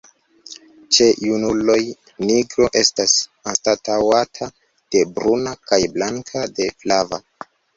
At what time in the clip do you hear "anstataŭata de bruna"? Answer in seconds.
3.53-5.55